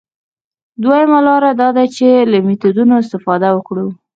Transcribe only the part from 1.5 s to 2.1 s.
دا ده چې